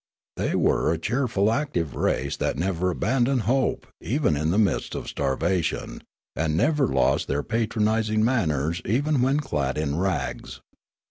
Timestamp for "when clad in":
9.21-9.99